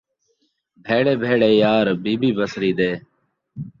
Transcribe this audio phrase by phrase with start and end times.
[0.83, 2.91] بھیڑے بھیڑے یار بی بی بسری دے